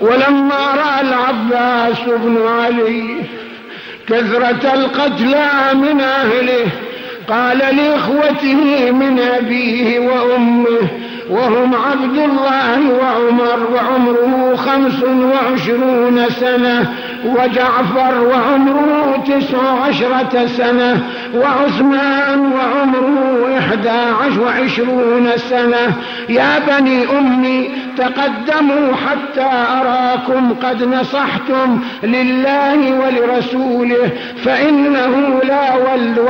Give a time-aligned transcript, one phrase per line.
[0.00, 3.16] ولما رأى العباس بن علي
[4.08, 6.66] كثرة القتلى من أهله
[7.28, 10.00] قال لإخوته من أبيه
[11.30, 16.92] وهم عبد الله وعمر وعمره خمس وعشرون سنة
[17.24, 21.02] وجعفر وعمره تسع عشرة سنة
[21.34, 25.94] وعثمان وعمره إحدى عشر وعشرون سنة.
[26.28, 29.50] يا بني أمي تقدموا حتى
[29.80, 34.10] أراكم قد نصحتم لله ولرسوله
[34.44, 35.75] فإنه لا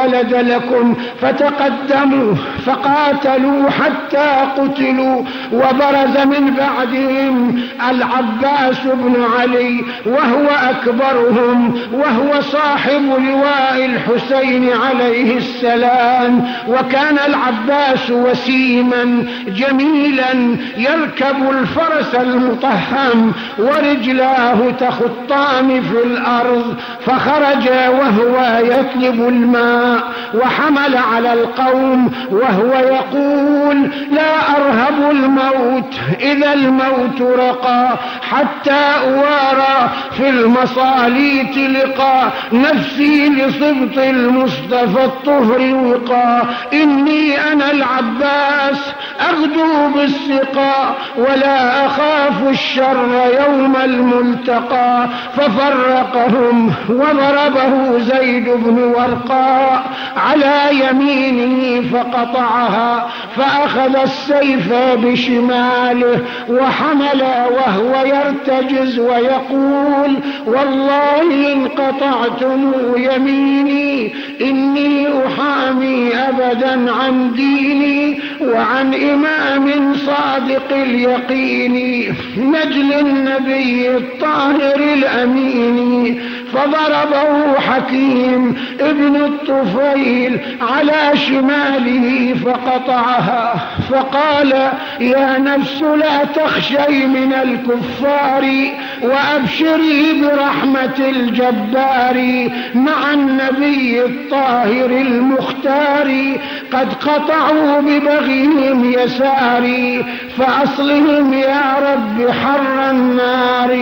[0.07, 2.35] ولد لكم فتقدموا
[2.67, 7.61] فقاتلوا حتى قتلوا وبرز من بعدهم
[7.91, 20.57] العباس بن علي وهو أكبرهم وهو صاحب لواء الحسين عليه السلام وكان العباس وسيما جميلا
[20.77, 26.75] يركب الفرس المطهم ورجلاه تخطان في الأرض
[27.07, 29.96] فخرج وهو يطلب الماء
[30.35, 37.99] وحمل على القوم وهو يقول لا أرهب الموت إذا الموت رقى
[38.31, 48.79] حتى أوارى في المصاليت لقى نفسي لصبط المصطفى الطهر وقى إني أنا العباس
[49.31, 55.09] أغدو بالسقى ولا أخاف الشر يوم الملتقى.
[55.37, 59.83] ففرقهم وضربه زيد بن ورقاء
[60.17, 67.23] على يمينه فقطعها فأخذ السيف بشماله وحمل
[67.57, 80.73] وهو يرتجز ويقول والله إن قطعتم يميني إني أحامي أبدا عن ديني وعن إمام صادق
[80.73, 81.77] اليقين.
[82.39, 86.21] نجل النبي الطاهر الأمين.
[86.57, 93.55] فضربه حكيم ابن الطفيل على شماله فقطعها
[93.91, 94.53] فقال
[95.01, 98.45] يا نفس لا تخشي من الكفار
[99.03, 105.86] وأبشري برحمة الجبار مع النبي الطاهر المختار.
[106.73, 110.05] قد قطعوا ببغيهم يساري
[110.39, 113.73] فأصلهم يا رب حر النار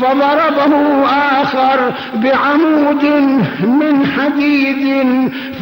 [0.00, 1.04] فضربه
[1.42, 3.04] آخر بعمود
[3.60, 5.06] من حديد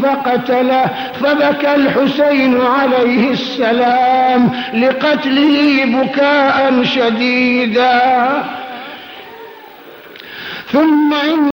[0.02, 0.84] فقتله
[1.22, 8.44] فبكى الحسين عليه السلام لقتله بكاء شديدا.
[10.72, 11.14] ثم